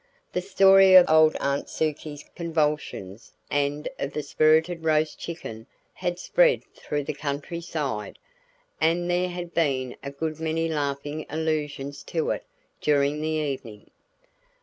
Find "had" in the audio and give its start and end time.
5.93-6.17, 9.29-9.53